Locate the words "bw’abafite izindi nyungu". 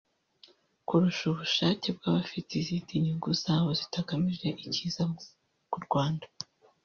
1.97-3.29